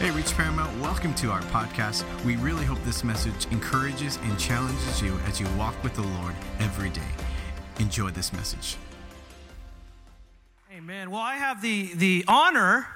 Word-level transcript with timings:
Hey, 0.00 0.10
Reach 0.12 0.34
Paramount, 0.34 0.80
welcome 0.80 1.12
to 1.16 1.30
our 1.30 1.42
podcast. 1.42 2.04
We 2.24 2.36
really 2.36 2.64
hope 2.64 2.82
this 2.84 3.04
message 3.04 3.44
encourages 3.50 4.16
and 4.22 4.38
challenges 4.38 5.02
you 5.02 5.18
as 5.26 5.38
you 5.38 5.46
walk 5.58 5.74
with 5.84 5.94
the 5.94 6.00
Lord 6.00 6.34
every 6.58 6.88
day. 6.88 7.02
Enjoy 7.80 8.08
this 8.08 8.32
message. 8.32 8.78
Amen. 10.74 11.10
Well, 11.10 11.20
I 11.20 11.34
have 11.34 11.60
the, 11.60 11.92
the 11.92 12.24
honor 12.26 12.86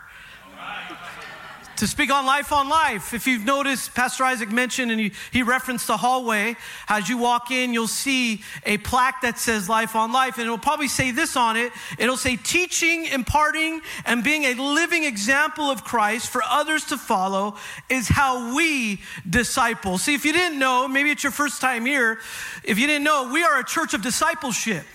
to 1.85 1.89
speak 1.89 2.11
on 2.11 2.25
life 2.25 2.51
on 2.51 2.71
life. 2.71 3.13
If 3.13 3.27
you've 3.27 3.45
noticed, 3.45 3.95
Pastor 3.95 4.25
Isaac 4.25 4.51
mentioned 4.51 4.91
and 4.91 4.99
he, 4.99 5.13
he 5.31 5.43
referenced 5.43 5.87
the 5.87 5.99
hallway. 5.99 6.57
As 6.89 7.11
you 7.11 7.19
walk 7.19 7.51
in, 7.51 7.75
you'll 7.75 7.89
see 7.89 8.43
a 8.65 8.79
plaque 8.79 9.21
that 9.21 9.39
says 9.39 9.69
life 9.69 9.95
on 9.95 10.11
life, 10.11 10.39
and 10.39 10.47
it'll 10.47 10.57
probably 10.57 10.89
say 10.89 11.11
this 11.11 11.37
on 11.37 11.59
it. 11.59 11.73
It'll 11.99 12.17
say 12.17 12.37
teaching, 12.37 13.05
imparting, 13.05 13.83
and 14.07 14.25
being 14.25 14.45
a 14.45 14.55
living 14.55 15.05
example 15.05 15.67
of 15.67 15.85
Christ 15.85 16.31
for 16.31 16.43
others 16.43 16.87
to 16.87 16.97
follow 16.97 17.57
is 17.91 18.09
how 18.09 18.57
we 18.57 19.03
disciple. 19.29 19.99
See, 19.99 20.15
if 20.15 20.25
you 20.25 20.33
didn't 20.33 20.59
know, 20.59 20.89
maybe 20.89 21.11
it's 21.11 21.23
your 21.23 21.33
first 21.33 21.61
time 21.61 21.85
here, 21.85 22.19
if 22.63 22.79
you 22.79 22.87
didn't 22.87 23.05
know, 23.05 23.31
we 23.31 23.43
are 23.43 23.59
a 23.59 23.65
church 23.65 23.93
of 23.93 24.01
discipleship. 24.01 24.87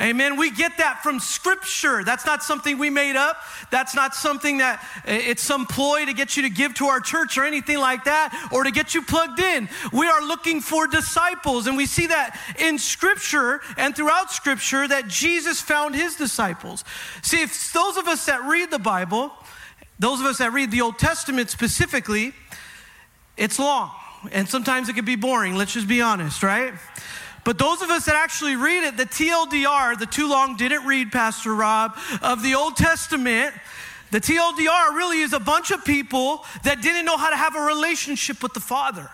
Amen. 0.00 0.36
We 0.36 0.50
get 0.50 0.78
that 0.78 1.02
from 1.04 1.20
scripture. 1.20 2.02
That's 2.02 2.26
not 2.26 2.42
something 2.42 2.78
we 2.78 2.90
made 2.90 3.14
up. 3.14 3.36
That's 3.70 3.94
not 3.94 4.14
something 4.14 4.58
that 4.58 4.84
eh, 5.04 5.22
it's 5.26 5.42
some 5.42 5.66
ploy 5.66 6.04
to 6.04 6.12
get 6.12 6.36
you 6.36 6.42
to 6.42 6.50
give 6.50 6.74
to 6.74 6.86
our 6.86 6.98
church 6.98 7.38
or 7.38 7.44
anything 7.44 7.78
like 7.78 8.04
that 8.04 8.48
or 8.52 8.64
to 8.64 8.72
get 8.72 8.94
you 8.94 9.02
plugged 9.02 9.38
in. 9.38 9.68
We 9.92 10.08
are 10.08 10.20
looking 10.20 10.60
for 10.60 10.88
disciples 10.88 11.68
and 11.68 11.76
we 11.76 11.86
see 11.86 12.08
that 12.08 12.36
in 12.58 12.78
scripture 12.78 13.60
and 13.76 13.94
throughout 13.94 14.32
scripture 14.32 14.88
that 14.88 15.06
Jesus 15.06 15.60
found 15.60 15.94
his 15.94 16.16
disciples. 16.16 16.82
See, 17.22 17.42
if 17.42 17.72
those 17.72 17.96
of 17.96 18.08
us 18.08 18.26
that 18.26 18.42
read 18.42 18.72
the 18.72 18.80
Bible, 18.80 19.30
those 20.00 20.18
of 20.18 20.26
us 20.26 20.38
that 20.38 20.52
read 20.52 20.72
the 20.72 20.80
Old 20.80 20.98
Testament 20.98 21.50
specifically, 21.50 22.32
it's 23.36 23.60
long 23.60 23.92
and 24.32 24.48
sometimes 24.48 24.88
it 24.88 24.94
can 24.94 25.04
be 25.04 25.16
boring. 25.16 25.54
Let's 25.54 25.74
just 25.74 25.88
be 25.88 26.00
honest, 26.00 26.42
right? 26.42 26.74
But 27.44 27.58
those 27.58 27.82
of 27.82 27.90
us 27.90 28.06
that 28.06 28.16
actually 28.16 28.56
read 28.56 28.84
it, 28.84 28.96
the 28.96 29.04
TLDR, 29.04 29.98
the 29.98 30.06
too 30.06 30.28
long 30.28 30.56
didn't 30.56 30.86
read, 30.86 31.12
Pastor 31.12 31.54
Rob, 31.54 31.96
of 32.22 32.42
the 32.42 32.54
Old 32.54 32.76
Testament, 32.76 33.54
the 34.10 34.20
TLDR 34.20 34.94
really 34.94 35.20
is 35.20 35.32
a 35.32 35.40
bunch 35.40 35.70
of 35.70 35.84
people 35.84 36.44
that 36.62 36.80
didn't 36.80 37.04
know 37.04 37.16
how 37.16 37.30
to 37.30 37.36
have 37.36 37.54
a 37.54 37.60
relationship 37.60 38.42
with 38.42 38.54
the 38.54 38.60
Father. 38.60 39.10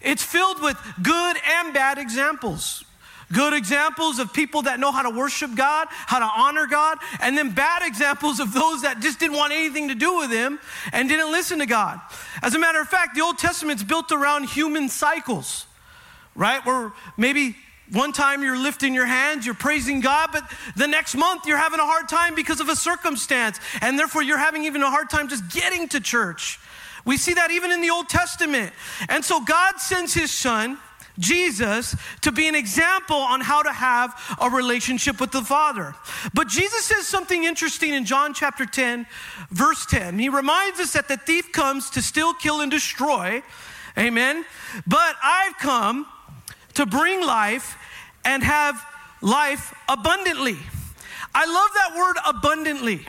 It's 0.00 0.22
filled 0.22 0.62
with 0.62 0.76
good 1.02 1.36
and 1.46 1.74
bad 1.74 1.98
examples. 1.98 2.84
Good 3.30 3.52
examples 3.52 4.18
of 4.18 4.32
people 4.32 4.62
that 4.62 4.80
know 4.80 4.90
how 4.90 5.02
to 5.02 5.10
worship 5.10 5.54
God, 5.54 5.88
how 5.90 6.18
to 6.18 6.24
honor 6.24 6.66
God, 6.66 6.98
and 7.20 7.36
then 7.36 7.50
bad 7.50 7.82
examples 7.82 8.40
of 8.40 8.54
those 8.54 8.82
that 8.82 9.00
just 9.00 9.20
didn't 9.20 9.36
want 9.36 9.52
anything 9.52 9.88
to 9.88 9.94
do 9.94 10.16
with 10.16 10.30
Him 10.30 10.58
and 10.92 11.08
didn't 11.08 11.30
listen 11.30 11.58
to 11.58 11.66
God. 11.66 12.00
As 12.42 12.54
a 12.54 12.58
matter 12.58 12.80
of 12.80 12.88
fact, 12.88 13.14
the 13.14 13.20
Old 13.20 13.36
Testament's 13.36 13.82
built 13.82 14.10
around 14.12 14.44
human 14.48 14.88
cycles 14.88 15.66
right? 16.38 16.64
Where 16.64 16.92
maybe 17.18 17.56
one 17.92 18.12
time 18.12 18.42
you're 18.42 18.58
lifting 18.58 18.94
your 18.94 19.06
hands, 19.06 19.44
you're 19.44 19.54
praising 19.54 20.00
God, 20.00 20.30
but 20.32 20.44
the 20.76 20.86
next 20.86 21.14
month 21.14 21.46
you're 21.46 21.58
having 21.58 21.80
a 21.80 21.86
hard 21.86 22.08
time 22.08 22.34
because 22.34 22.60
of 22.60 22.68
a 22.68 22.76
circumstance, 22.76 23.58
and 23.82 23.98
therefore 23.98 24.22
you're 24.22 24.38
having 24.38 24.64
even 24.64 24.82
a 24.82 24.90
hard 24.90 25.10
time 25.10 25.28
just 25.28 25.50
getting 25.50 25.88
to 25.88 26.00
church. 26.00 26.58
We 27.04 27.16
see 27.16 27.34
that 27.34 27.50
even 27.50 27.72
in 27.72 27.80
the 27.80 27.90
Old 27.90 28.08
Testament. 28.08 28.72
And 29.08 29.24
so 29.24 29.42
God 29.42 29.78
sends 29.78 30.12
his 30.12 30.30
son, 30.30 30.78
Jesus, 31.18 31.96
to 32.20 32.30
be 32.30 32.46
an 32.46 32.54
example 32.54 33.16
on 33.16 33.40
how 33.40 33.62
to 33.62 33.72
have 33.72 34.14
a 34.40 34.50
relationship 34.50 35.20
with 35.20 35.32
the 35.32 35.42
Father. 35.42 35.94
But 36.34 36.48
Jesus 36.48 36.84
says 36.84 37.06
something 37.06 37.44
interesting 37.44 37.94
in 37.94 38.04
John 38.04 38.34
chapter 38.34 38.66
10, 38.66 39.06
verse 39.50 39.86
10. 39.86 40.18
He 40.18 40.28
reminds 40.28 40.78
us 40.78 40.92
that 40.92 41.08
the 41.08 41.16
thief 41.16 41.50
comes 41.50 41.90
to 41.90 42.02
steal, 42.02 42.34
kill, 42.34 42.60
and 42.60 42.70
destroy. 42.70 43.42
Amen. 43.96 44.44
But 44.86 45.16
I've 45.22 45.56
come 45.56 46.06
to 46.78 46.86
bring 46.86 47.20
life 47.26 47.76
and 48.24 48.40
have 48.40 48.80
life 49.20 49.74
abundantly. 49.88 50.56
I 51.34 51.44
love 51.44 51.70
that 51.74 51.98
word 51.98 52.16
abundantly. 52.24 53.04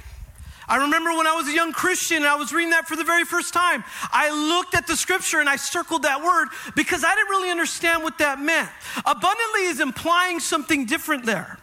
I 0.68 0.78
remember 0.78 1.12
when 1.16 1.28
I 1.28 1.36
was 1.36 1.48
a 1.48 1.54
young 1.54 1.72
Christian 1.72 2.18
and 2.18 2.26
I 2.26 2.36
was 2.36 2.52
reading 2.52 2.72
that 2.72 2.88
for 2.88 2.96
the 2.96 3.04
very 3.04 3.26
first 3.26 3.54
time. 3.54 3.84
I 4.12 4.32
looked 4.32 4.74
at 4.74 4.88
the 4.88 4.96
scripture 4.96 5.40
and 5.40 5.48
I 5.48 5.56
circled 5.56 6.02
that 6.02 6.24
word 6.24 6.48
because 6.76 7.04
I 7.04 7.14
didn't 7.14 7.30
really 7.30 7.52
understand 7.52 8.02
what 8.02 8.18
that 8.18 8.40
meant. 8.40 8.70
Abundantly 9.06 9.66
is 9.66 9.80
implying 9.80 10.40
something 10.40 10.88
different 10.88 11.28
there. 11.28 11.60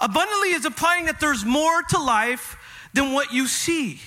Abundantly 0.00 0.52
is 0.52 0.64
implying 0.64 1.04
that 1.04 1.20
there's 1.20 1.44
more 1.44 1.82
to 1.82 1.98
life 1.98 2.56
than 2.94 3.12
what 3.12 3.30
you 3.30 3.46
see. 3.46 4.00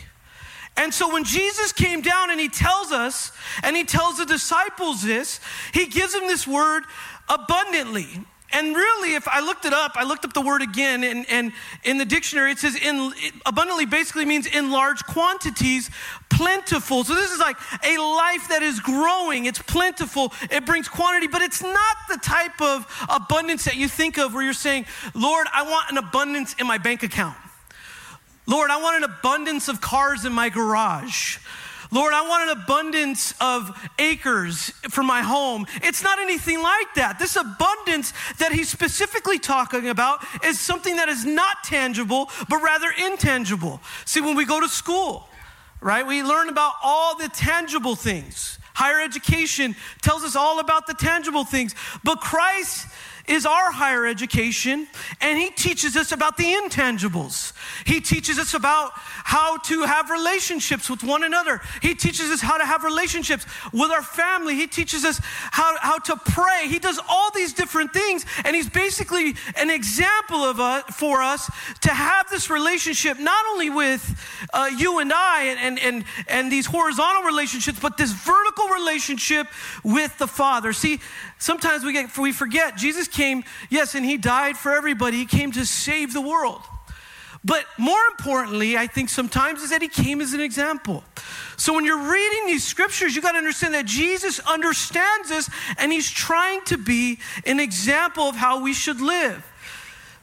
And 0.78 0.94
so 0.94 1.12
when 1.14 1.24
Jesus 1.24 1.72
came 1.72 2.02
down 2.02 2.32
and 2.32 2.40
he 2.40 2.50
tells 2.50 2.92
us, 2.92 3.32
and 3.64 3.78
he 3.78 3.86
tells 3.86 4.18
the 4.18 4.26
disciples 4.26 5.02
this, 5.02 5.40
he 5.74 5.86
gives 5.86 6.14
them 6.14 6.28
this 6.28 6.46
word 6.46 6.84
abundantly. 7.30 8.08
And 8.54 8.74
really, 8.74 9.16
if 9.16 9.28
I 9.28 9.42
looked 9.42 9.66
it 9.66 9.74
up, 9.74 9.94
I 9.96 10.06
looked 10.06 10.24
up 10.24 10.32
the 10.32 10.42
word 10.42 10.62
again, 10.62 11.04
and, 11.04 11.26
and 11.30 11.52
in 11.84 11.98
the 11.98 12.06
dictionary 12.06 12.52
it 12.52 12.60
says 12.60 12.76
in, 12.76 13.12
abundantly 13.46 13.86
basically 13.86 14.24
means 14.24 14.48
in 14.48 14.72
large 14.72 15.04
quantities, 15.04 15.90
plentiful. 16.30 17.04
So 17.04 17.16
this 17.16 17.32
is 17.32 17.40
like 17.40 17.58
a 17.84 17.98
life 17.98 18.48
that 18.50 18.62
is 18.62 18.80
growing. 18.80 19.46
It's 19.46 19.62
plentiful. 19.62 20.32
It 20.50 20.66
brings 20.66 20.88
quantity, 20.88 21.28
but 21.28 21.42
it's 21.42 21.62
not 21.62 21.98
the 22.08 22.18
type 22.18 22.62
of 22.62 22.88
abundance 23.10 23.66
that 23.66 23.76
you 23.76 23.90
think 23.90 24.18
of 24.18 24.34
where 24.34 24.44
you're 24.44 24.54
saying, 24.54 24.86
Lord, 25.14 25.48
I 25.54 25.64
want 25.64 25.92
an 25.92 25.98
abundance 25.98 26.56
in 26.58 26.66
my 26.66 26.78
bank 26.78 27.04
account. 27.04 27.36
Lord, 28.48 28.70
I 28.70 28.82
want 28.82 29.04
an 29.04 29.10
abundance 29.12 29.68
of 29.68 29.82
cars 29.82 30.24
in 30.24 30.32
my 30.32 30.50
garage. 30.50 31.40
Lord, 31.96 32.14
I 32.14 32.28
want 32.28 32.52
an 32.52 32.62
abundance 32.62 33.34
of 33.40 33.72
acres 34.00 34.70
for 34.90 35.02
my 35.02 35.22
home. 35.22 35.66
It's 35.76 36.04
not 36.04 36.20
anything 36.20 36.62
like 36.62 36.94
that. 36.96 37.20
This 37.20 37.38
abundance 37.38 38.12
that 38.38 38.52
he's 38.52 38.68
specifically 38.68 39.40
talking 39.40 39.88
about 39.88 40.20
is 40.44 40.60
something 40.60 40.98
that 40.98 41.08
is 41.08 41.24
not 41.24 41.64
tangible, 41.64 42.30
but 42.50 42.62
rather 42.62 42.88
intangible. 43.06 43.80
See, 44.04 44.20
when 44.20 44.36
we 44.36 44.44
go 44.44 44.60
to 44.60 44.68
school, 44.68 45.30
right, 45.80 46.06
we 46.06 46.22
learn 46.22 46.50
about 46.50 46.74
all 46.84 47.16
the 47.16 47.30
tangible 47.30 47.96
things. 47.96 48.60
Higher 48.74 49.00
education 49.00 49.74
tells 50.02 50.26
us 50.26 50.36
all 50.36 50.60
about 50.60 50.88
the 50.88 50.96
tangible 50.96 51.46
things, 51.46 51.76
but 52.04 52.20
Christ 52.20 52.88
is 53.28 53.46
our 53.46 53.72
higher 53.72 54.06
education, 54.06 54.88
and 55.22 55.38
he 55.38 55.50
teaches 55.50 55.96
us 55.96 56.12
about 56.12 56.38
the 56.38 56.44
intangibles. 56.44 57.54
He 57.86 58.02
teaches 58.02 58.38
us 58.38 58.54
about 58.54 58.92
how 58.96 59.58
to 59.58 59.84
have 59.84 60.10
relationships 60.10 60.90
with 60.90 61.04
one 61.04 61.24
another. 61.24 61.62
He 61.82 61.96
teaches 61.96 62.32
us 62.32 62.42
how 62.42 62.58
to 62.58 62.66
have 62.66 62.84
relationships 62.84 63.46
with 63.74 63.92
our 63.92 64.02
family. 64.02 64.56
He 64.56 64.68
teaches 64.68 65.04
us 65.04 65.20
how, 65.24 65.76
how 65.80 65.98
to 66.00 66.16
pray. 66.16 66.68
He 66.68 66.80
does 66.80 67.00
all 67.10 67.32
these 67.32 67.54
different 67.54 67.94
things, 67.94 68.26
and 68.44 68.56
he's 68.56 68.70
basically 68.70 69.36
an 69.56 69.70
example 69.70 70.44
of 70.44 70.60
uh, 70.60 70.84
for 70.84 71.22
us 71.22 71.50
to 71.82 71.90
have 71.90 72.30
this 72.30 72.50
relationship 72.50 73.20
not 73.20 73.46
only 73.52 73.70
with 73.70 74.04
uh, 74.54 74.70
you 74.78 75.00
and 75.00 75.12
I 75.12 75.44
and, 75.44 75.60
and, 75.60 75.80
and, 75.80 76.06
and 76.28 76.52
these 76.52 76.66
horizontal 76.66 77.24
relationships, 77.24 77.80
but 77.80 77.98
this 77.98 78.12
vertical 78.12 78.68
relationship 78.70 79.48
with 79.84 80.18
the 80.18 80.28
Father. 80.28 80.74
See, 80.74 81.00
sometimes 81.40 81.84
we, 81.84 81.94
get, 81.94 82.18
we 82.18 82.32
forget 82.32 82.78
Jesus 82.78 83.08
came, 83.16 83.44
yes, 83.70 83.96
and 83.96 84.06
he 84.06 84.18
died 84.18 84.58
for 84.58 84.74
everybody. 84.74 85.18
He 85.18 85.26
came 85.26 85.52
to 85.54 85.66
save 85.66 86.14
the 86.14 86.22
world. 86.22 86.62
But 87.46 87.66
more 87.78 88.02
importantly, 88.10 88.76
I 88.76 88.88
think 88.88 89.10
sometimes 89.10 89.62
is 89.62 89.70
that 89.70 89.82
he 89.82 89.88
came 89.88 90.20
as 90.20 90.34
an 90.34 90.42
example. 90.42 91.04
So 91.58 91.74
when 91.74 91.86
you're 91.86 92.12
reading 92.12 92.48
these 92.48 92.64
scriptures, 92.64 93.16
you 93.16 93.22
got 93.22 93.34
to 93.34 93.38
understand 93.38 93.76
that 93.76 93.86
Jesus 93.86 94.40
understands 94.40 95.30
this 95.30 95.50
and 95.78 95.92
he's 95.92 96.10
trying 96.10 96.62
to 96.66 96.78
be 96.78 97.20
an 97.46 97.60
example 97.60 98.24
of 98.24 98.36
how 98.36 98.64
we 98.64 98.74
should 98.74 99.00
live. 99.00 99.46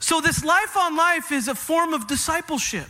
So 0.01 0.21
this 0.21 0.45
life 0.45 0.77
on 0.77 0.97
life 0.97 1.31
is 1.31 1.47
a 1.47 1.55
form 1.55 1.95
of 1.95 2.09
discipleship 2.09 2.87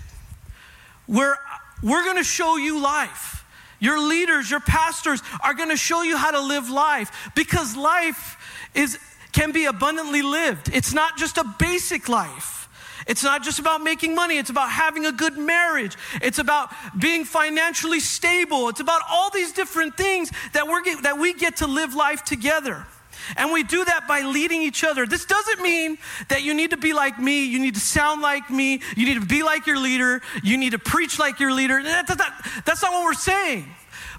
where 1.07 1.39
we're 1.83 2.05
going 2.05 2.17
to 2.17 2.25
show 2.25 2.57
you 2.57 2.81
life. 2.81 3.45
Your 3.81 4.01
leaders, 4.01 4.51
your 4.51 4.61
pastors 4.61 5.21
are 5.45 5.53
going 5.53 5.69
to 5.69 5.77
show 5.77 6.03
you 6.03 6.17
how 6.17 6.31
to 6.31 6.41
live 6.41 6.71
life 6.71 7.33
because 7.35 7.77
life 7.77 8.39
is 8.75 8.99
can 9.33 9.53
be 9.53 9.65
abundantly 9.65 10.23
lived. 10.23 10.71
It's 10.73 10.93
not 10.93 11.17
just 11.17 11.39
a 11.39 11.45
basic 11.59 12.09
life. 12.09 12.69
It's 13.07 13.25
not 13.25 13.43
just 13.43 13.59
about 13.59 13.83
making 13.83 14.15
money, 14.15 14.39
it's 14.39 14.51
about 14.51 14.71
having 14.71 15.07
a 15.07 15.13
good 15.13 15.37
marriage. 15.37 15.97
It's 16.21 16.39
about 16.39 16.71
being 16.99 17.25
financially 17.25 18.01
stable. 18.01 18.69
It's 18.69 18.81
about 18.81 19.03
all 19.11 19.31
these 19.31 19.53
different 19.53 19.97
things 19.97 20.31
that, 20.53 20.69
we're 20.69 20.83
get, 20.83 21.03
that 21.03 21.19
we 21.19 21.35
get 21.35 21.57
to 21.57 21.67
live 21.67 21.95
life 21.95 22.23
together. 22.23 22.87
And 23.37 23.53
we 23.53 23.63
do 23.63 23.85
that 23.85 24.07
by 24.09 24.21
leading 24.21 24.63
each 24.63 24.85
other. 24.85 25.07
This 25.07 25.25
doesn't 25.25 25.63
mean 25.63 25.99
that 26.29 26.43
you 26.43 26.55
need 26.55 26.71
to 26.71 26.77
be 26.77 26.93
like 26.93 27.19
me, 27.19 27.45
you 27.45 27.59
need 27.59 27.75
to 27.75 27.81
sound 27.81 28.23
like 28.23 28.51
me, 28.51 28.81
you 28.97 29.07
need 29.07 29.21
to 29.21 29.27
be 29.27 29.43
like 29.43 29.67
your 29.67 29.79
leader, 29.79 30.21
you 30.43 30.57
need 30.57 30.71
to 30.71 30.79
preach 30.79 31.19
like 31.19 31.41
your 31.41 31.53
leader. 31.53 31.83
That, 31.83 32.07
that, 32.09 32.19
that, 32.19 32.63
that's 32.65 32.83
not 32.83 32.93
what 32.93 33.05
we're 33.05 33.15
saying. 33.15 33.67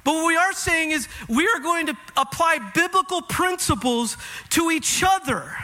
But 0.03 0.15
what 0.15 0.27
we 0.27 0.35
are 0.35 0.53
saying 0.53 0.91
is 0.91 1.07
we 1.29 1.47
are 1.47 1.59
going 1.59 1.87
to 1.87 1.97
apply 2.17 2.71
biblical 2.73 3.21
principles 3.21 4.17
to 4.49 4.69
each 4.69 5.03
other 5.05 5.55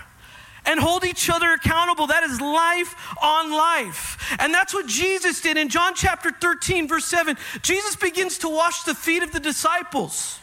and 0.66 0.80
hold 0.80 1.04
each 1.04 1.30
other 1.30 1.52
accountable. 1.52 2.08
That 2.08 2.24
is 2.24 2.40
life 2.40 2.96
on 3.22 3.52
life. 3.52 4.36
And 4.40 4.54
that's 4.54 4.74
what 4.74 4.88
Jesus 4.88 5.42
did 5.42 5.58
in 5.58 5.70
John 5.70 5.94
chapter 5.96 6.32
13, 6.32 6.88
verse 6.88 7.06
7. 7.06 7.38
Jesus 7.62 7.96
begins 7.96 8.38
to 8.40 8.50
wash 8.50 8.84
the 8.84 8.96
feet 8.96 9.24
of 9.24 9.32
the 9.32 9.40
disciples. 9.40 10.40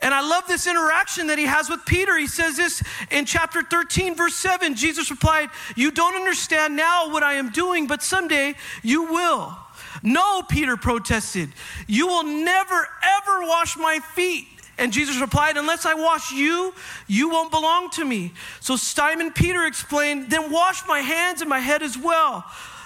And 0.00 0.12
I 0.12 0.20
love 0.20 0.46
this 0.46 0.66
interaction 0.66 1.28
that 1.28 1.38
he 1.38 1.46
has 1.46 1.68
with 1.68 1.84
Peter. 1.86 2.16
He 2.18 2.26
says 2.26 2.56
this 2.56 2.82
in 3.10 3.24
chapter 3.24 3.62
13, 3.62 4.14
verse 4.14 4.34
7. 4.34 4.74
Jesus 4.74 5.10
replied, 5.10 5.50
You 5.74 5.90
don't 5.90 6.14
understand 6.14 6.76
now 6.76 7.10
what 7.12 7.22
I 7.22 7.34
am 7.34 7.50
doing, 7.50 7.86
but 7.86 8.02
someday 8.02 8.54
you 8.82 9.04
will. 9.04 9.56
No, 10.02 10.42
Peter 10.42 10.76
protested, 10.76 11.50
You 11.86 12.06
will 12.06 12.24
never, 12.24 12.88
ever 13.02 13.46
wash 13.46 13.76
my 13.76 14.00
feet. 14.14 14.46
And 14.78 14.92
Jesus 14.92 15.20
replied, 15.20 15.56
Unless 15.56 15.86
I 15.86 15.94
wash 15.94 16.32
you, 16.32 16.74
you 17.06 17.30
won't 17.30 17.50
belong 17.50 17.90
to 17.90 18.04
me. 18.04 18.32
So 18.60 18.76
Simon 18.76 19.32
Peter 19.32 19.64
explained, 19.64 20.30
Then 20.30 20.52
wash 20.52 20.86
my 20.86 21.00
hands 21.00 21.40
and 21.40 21.48
my 21.48 21.60
head 21.60 21.82
as 21.82 21.96
well. 21.96 22.44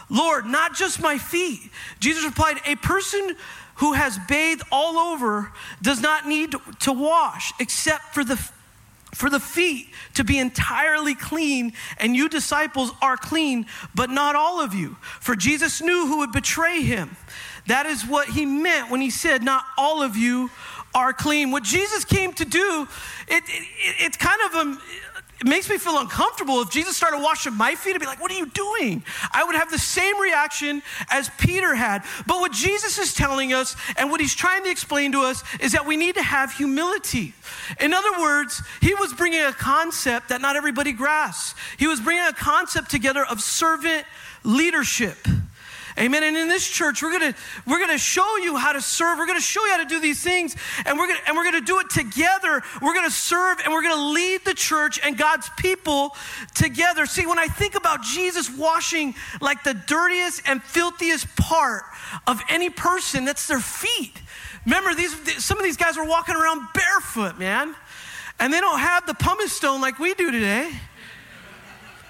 Lord, 0.09 0.47
not 0.47 0.75
just 0.75 1.01
my 1.01 1.19
feet. 1.19 1.61
Jesus 2.01 2.25
replied, 2.25 2.59
A 2.67 2.77
person 2.77 3.37
who 3.81 3.95
has 3.95 4.19
bathed 4.29 4.63
all 4.71 4.99
over 4.99 5.53
does 5.83 6.01
not 6.01 6.27
need 6.27 6.55
to 6.81 6.93
wash 6.93 7.53
except 7.59 8.15
for 8.15 8.23
the 8.23 8.37
for 9.13 9.29
the 9.29 9.41
feet 9.41 9.89
to 10.15 10.23
be 10.23 10.39
entirely 10.39 11.17
clean, 11.17 11.73
and 11.99 12.15
you 12.15 12.29
disciples 12.29 12.93
are 13.03 13.17
clean, 13.17 13.67
but 13.93 14.09
not 14.09 14.37
all 14.37 14.61
of 14.61 14.73
you. 14.73 14.97
For 15.21 15.35
Jesus 15.35 15.83
knew 15.83 16.07
who 16.07 16.19
would 16.19 16.31
betray 16.31 16.83
him. 16.83 17.17
That 17.67 17.87
is 17.87 18.07
what 18.07 18.29
he 18.29 18.47
meant 18.47 18.89
when 18.89 19.01
he 19.01 19.11
said, 19.11 19.43
Not 19.43 19.65
all 19.77 20.01
of 20.01 20.17
you 20.17 20.51
are 20.95 21.13
clean. 21.13 21.51
What 21.51 21.63
Jesus 21.63 22.05
came 22.05 22.33
to 22.35 22.45
do, 22.45 22.87
it, 23.29 23.43
it, 23.47 23.69
it's 23.99 24.17
kind 24.17 24.41
of 24.47 24.55
a, 24.55 24.79
it 25.41 25.47
makes 25.47 25.71
me 25.71 25.79
feel 25.79 25.99
uncomfortable. 25.99 26.61
If 26.61 26.71
Jesus 26.71 26.97
started 26.97 27.23
washing 27.23 27.55
my 27.55 27.75
feet, 27.75 27.95
I'd 27.95 28.01
be 28.01 28.07
like, 28.07 28.21
What 28.21 28.31
are 28.31 28.37
you 28.37 28.47
doing? 28.47 29.03
I 29.33 29.43
would 29.43 29.55
have 29.57 29.71
the 29.71 29.79
same 29.79 30.21
reaction 30.21 30.83
as 31.11 31.31
Peter 31.39 31.75
had. 31.75 32.05
But 32.27 32.41
what 32.41 32.53
Jesus 32.53 32.99
is 32.99 33.15
telling 33.15 33.55
us 33.55 33.75
and 33.97 34.11
what 34.11 34.21
he's 34.21 34.35
trying 34.35 34.65
to 34.65 34.71
explain 34.71 35.13
to 35.13 35.21
us 35.23 35.43
is 35.61 35.73
that 35.73 35.87
we 35.87 35.97
need 35.97 36.17
to 36.17 36.23
have 36.23 36.53
humility. 36.53 37.33
In 37.81 37.95
other 37.95 38.21
words, 38.21 38.63
he 38.83 38.95
was 38.95 39.15
bringing 39.15 39.43
a 39.43 39.53
concept 39.53 40.29
that 40.29 40.43
not 40.43 40.57
everybody 40.57 40.93
grasps. 40.93 41.59
He 41.79 41.87
was 41.87 42.01
bringing 42.01 42.27
a 42.27 42.35
concept 42.35 42.91
together 42.91 43.25
of 43.25 43.41
servant 43.41 44.05
leadership. 44.45 45.17
Amen. 45.99 46.23
And 46.23 46.37
in 46.37 46.49
this 46.49 46.67
church, 46.69 47.03
we're 47.03 47.13
gonna 47.13 47.35
we're 47.67 47.81
gonna 47.81 47.99
show 47.99 48.37
you 48.39 48.57
how 48.57 48.73
to 48.73 48.81
serve. 48.81 49.19
We're 49.19 49.27
gonna 49.27 49.41
show 49.41 49.65
you 49.65 49.73
how 49.73 49.79
to 49.79 49.89
do 49.89 50.01
these 50.01 50.23
things, 50.23 50.57
and 50.87 50.99
we're 50.99 51.09
gonna 51.09 51.21
and 51.27 51.37
we're 51.37 51.45
gonna 51.45 51.61
do 51.61 51.81
it 51.81 51.91
together. 51.91 52.63
We're 52.81 52.95
gonna 52.95 53.11
serve 53.11 53.61
and 53.65 53.73
we're 53.73 53.83
gonna 53.83 54.11
lead 54.11 54.45
the 54.45 54.55
church 54.55 55.01
and 55.03 55.17
God's 55.17 55.51
people 55.57 56.15
together. 56.55 57.07
See, 57.07 57.27
when 57.27 57.39
I 57.39 57.47
think 57.47 57.75
about 57.75 58.03
Jesus 58.03 58.51
washing 58.51 59.15
like 59.41 59.65
the 59.65 59.75
dirtiest 59.75 60.43
and 60.47 60.63
filthiest 60.63 61.35
part 61.37 61.83
of 62.27 62.41
any 62.49 62.71
person, 62.71 63.25
that's 63.25 63.47
their 63.47 63.61
feet. 63.61 64.21
Remember, 64.65 64.95
these 64.95 65.45
some 65.45 65.59
of 65.59 65.65
these 65.65 65.77
guys 65.77 65.97
were 65.97 66.07
walking 66.07 66.37
around 66.37 66.67
barefoot, 66.73 67.39
man, 67.39 67.75
and 68.39 68.53
they 68.53 68.61
don't 68.61 68.79
have 68.79 69.07
the 69.07 69.15
pumice 69.15 69.53
stone 69.53 69.81
like 69.81 69.99
we 69.99 70.15
do 70.15 70.31
today 70.31 70.71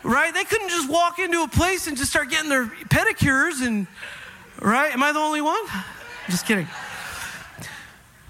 right? 0.03 0.33
They 0.33 0.45
couldn't 0.45 0.69
just 0.69 0.89
walk 0.89 1.19
into 1.19 1.43
a 1.43 1.49
place 1.49 1.87
and 1.87 1.97
just 1.97 2.11
start 2.11 2.31
getting 2.31 2.49
their 2.49 2.67
pedicures 2.67 3.65
and, 3.65 3.87
right? 4.61 4.93
Am 4.93 5.03
I 5.03 5.13
the 5.13 5.19
only 5.19 5.41
one? 5.41 5.63
Just 6.29 6.47
kidding. 6.47 6.67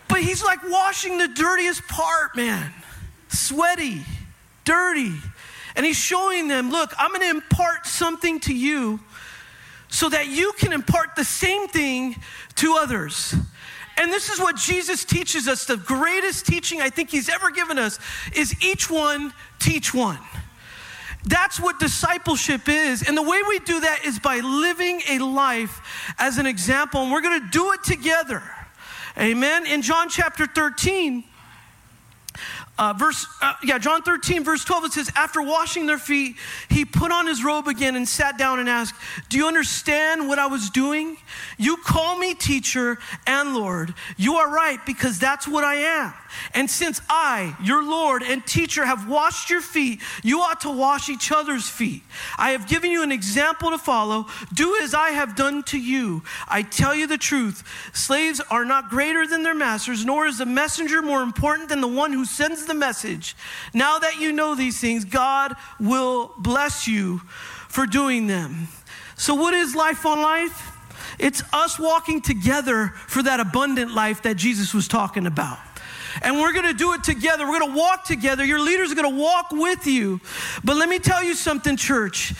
But 0.08 0.22
he's 0.22 0.42
like 0.42 0.58
washing 0.68 1.18
the 1.18 1.28
dirtiest 1.28 1.86
part, 1.86 2.36
man. 2.36 2.72
Sweaty, 3.28 4.02
dirty. 4.64 5.14
And 5.76 5.86
he's 5.86 5.96
showing 5.96 6.48
them, 6.48 6.70
look, 6.70 6.92
I'm 6.98 7.10
going 7.10 7.20
to 7.20 7.30
impart 7.30 7.86
something 7.86 8.40
to 8.40 8.54
you 8.54 9.00
so 9.88 10.08
that 10.08 10.28
you 10.28 10.52
can 10.58 10.72
impart 10.72 11.16
the 11.16 11.24
same 11.24 11.68
thing 11.68 12.16
to 12.56 12.76
others. 12.76 13.34
And 13.96 14.12
this 14.12 14.30
is 14.30 14.40
what 14.40 14.56
Jesus 14.56 15.04
teaches 15.04 15.46
us. 15.46 15.66
The 15.66 15.76
greatest 15.76 16.46
teaching 16.46 16.80
I 16.80 16.90
think 16.90 17.10
he's 17.10 17.28
ever 17.28 17.50
given 17.50 17.78
us 17.78 17.98
is 18.34 18.54
each 18.64 18.90
one 18.90 19.32
teach 19.58 19.92
one. 19.92 20.18
That's 21.24 21.60
what 21.60 21.78
discipleship 21.78 22.68
is. 22.68 23.06
And 23.06 23.16
the 23.16 23.22
way 23.22 23.40
we 23.48 23.58
do 23.60 23.80
that 23.80 24.04
is 24.04 24.18
by 24.18 24.38
living 24.40 25.02
a 25.08 25.18
life 25.18 26.14
as 26.18 26.38
an 26.38 26.46
example. 26.46 27.02
And 27.02 27.12
we're 27.12 27.20
going 27.20 27.40
to 27.40 27.48
do 27.50 27.72
it 27.72 27.84
together. 27.84 28.42
Amen. 29.18 29.66
In 29.66 29.82
John 29.82 30.08
chapter 30.08 30.46
13, 30.46 31.24
uh, 32.80 32.94
verse, 32.94 33.26
uh, 33.42 33.52
yeah, 33.62 33.76
John 33.76 34.00
13, 34.00 34.42
verse 34.42 34.64
12, 34.64 34.84
it 34.86 34.92
says, 34.92 35.10
After 35.14 35.42
washing 35.42 35.84
their 35.84 35.98
feet, 35.98 36.36
he 36.70 36.86
put 36.86 37.12
on 37.12 37.26
his 37.26 37.44
robe 37.44 37.68
again 37.68 37.94
and 37.94 38.08
sat 38.08 38.38
down 38.38 38.58
and 38.58 38.70
asked, 38.70 38.94
Do 39.28 39.36
you 39.36 39.46
understand 39.46 40.26
what 40.26 40.38
I 40.38 40.46
was 40.46 40.70
doing? 40.70 41.18
You 41.58 41.76
call 41.76 42.16
me 42.16 42.32
teacher 42.32 42.98
and 43.26 43.54
Lord. 43.54 43.92
You 44.16 44.36
are 44.36 44.50
right, 44.50 44.78
because 44.86 45.18
that's 45.18 45.46
what 45.46 45.62
I 45.62 45.74
am. 45.74 46.14
And 46.54 46.70
since 46.70 47.02
I, 47.10 47.54
your 47.62 47.84
Lord 47.84 48.22
and 48.22 48.46
teacher, 48.46 48.86
have 48.86 49.06
washed 49.06 49.50
your 49.50 49.60
feet, 49.60 50.00
you 50.22 50.40
ought 50.40 50.62
to 50.62 50.70
wash 50.70 51.10
each 51.10 51.30
other's 51.30 51.68
feet. 51.68 52.02
I 52.38 52.52
have 52.52 52.66
given 52.66 52.90
you 52.90 53.02
an 53.02 53.12
example 53.12 53.72
to 53.72 53.78
follow. 53.78 54.26
Do 54.54 54.78
as 54.82 54.94
I 54.94 55.10
have 55.10 55.36
done 55.36 55.64
to 55.64 55.78
you. 55.78 56.22
I 56.48 56.62
tell 56.62 56.94
you 56.94 57.06
the 57.06 57.18
truth 57.18 57.62
slaves 57.92 58.40
are 58.50 58.64
not 58.64 58.88
greater 58.88 59.26
than 59.26 59.42
their 59.42 59.54
masters, 59.54 60.06
nor 60.06 60.26
is 60.26 60.38
the 60.38 60.46
messenger 60.46 61.02
more 61.02 61.22
important 61.22 61.68
than 61.68 61.82
the 61.82 61.88
one 61.88 62.12
who 62.12 62.24
sends 62.24 62.64
the 62.70 62.78
message. 62.78 63.36
Now 63.74 63.98
that 63.98 64.20
you 64.20 64.32
know 64.32 64.54
these 64.54 64.80
things, 64.80 65.04
God 65.04 65.54
will 65.78 66.32
bless 66.38 66.86
you 66.86 67.18
for 67.68 67.86
doing 67.86 68.26
them. 68.26 68.68
So, 69.16 69.34
what 69.34 69.52
is 69.52 69.74
life 69.74 70.06
on 70.06 70.22
life? 70.22 70.76
It's 71.18 71.42
us 71.52 71.78
walking 71.78 72.22
together 72.22 72.88
for 73.06 73.22
that 73.22 73.40
abundant 73.40 73.92
life 73.92 74.22
that 74.22 74.36
Jesus 74.36 74.72
was 74.72 74.88
talking 74.88 75.26
about. 75.26 75.58
And 76.22 76.40
we're 76.40 76.52
gonna 76.52 76.72
do 76.72 76.94
it 76.94 77.04
together. 77.04 77.46
We're 77.46 77.60
gonna 77.60 77.76
walk 77.76 78.04
together. 78.04 78.44
Your 78.44 78.60
leaders 78.60 78.90
are 78.90 78.94
gonna 78.94 79.10
walk 79.10 79.50
with 79.50 79.86
you. 79.86 80.20
But 80.64 80.76
let 80.76 80.88
me 80.88 80.98
tell 80.98 81.22
you 81.22 81.34
something, 81.34 81.76
church. 81.76 82.34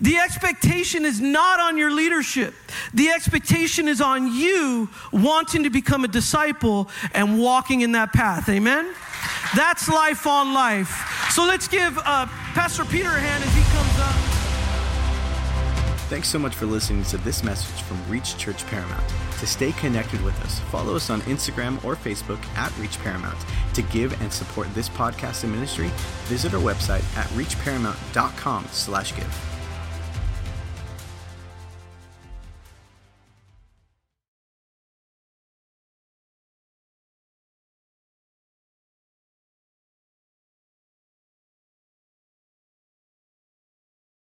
The 0.00 0.16
expectation 0.16 1.04
is 1.04 1.20
not 1.20 1.60
on 1.60 1.78
your 1.78 1.90
leadership. 1.90 2.54
The 2.92 3.10
expectation 3.10 3.88
is 3.88 4.00
on 4.00 4.32
you 4.32 4.88
wanting 5.12 5.62
to 5.62 5.70
become 5.70 6.04
a 6.04 6.08
disciple 6.08 6.88
and 7.14 7.38
walking 7.38 7.82
in 7.82 7.92
that 7.92 8.12
path. 8.12 8.48
Amen? 8.48 8.92
That's 9.54 9.88
life 9.88 10.26
on 10.26 10.52
life. 10.54 11.28
So 11.30 11.44
let's 11.44 11.68
give 11.68 11.96
uh, 11.98 12.26
Pastor 12.54 12.84
Peter 12.84 13.08
a 13.08 13.20
hand 13.20 13.44
as 13.44 13.54
he 13.54 13.62
comes 13.76 13.98
up. 14.00 14.34
Thanks 16.08 16.28
so 16.28 16.38
much 16.38 16.54
for 16.54 16.66
listening 16.66 17.02
to 17.04 17.16
this 17.18 17.42
message 17.42 17.82
from 17.82 17.98
Reach 18.08 18.36
Church 18.36 18.64
Paramount. 18.66 19.04
To 19.40 19.46
stay 19.46 19.72
connected 19.72 20.22
with 20.22 20.38
us, 20.44 20.60
follow 20.70 20.94
us 20.94 21.10
on 21.10 21.22
Instagram 21.22 21.82
or 21.84 21.96
Facebook 21.96 22.44
at 22.56 22.76
Reach 22.78 22.98
Paramount. 23.00 23.38
To 23.74 23.82
give 23.82 24.20
and 24.20 24.32
support 24.32 24.72
this 24.74 24.88
podcast 24.88 25.44
and 25.44 25.52
ministry, 25.52 25.90
visit 26.24 26.54
our 26.54 26.60
website 26.60 27.04
at 27.16 27.26
reachparamount.com 27.30 28.66
slash 28.70 29.16
give. 29.16 29.53